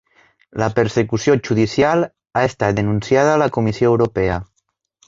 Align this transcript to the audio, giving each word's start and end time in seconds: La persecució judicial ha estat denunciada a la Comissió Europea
La 0.61 0.69
persecució 0.79 1.35
judicial 1.49 2.07
ha 2.41 2.45
estat 2.53 2.81
denunciada 2.81 3.37
a 3.39 3.41
la 3.45 3.51
Comissió 3.61 3.97
Europea 3.97 4.43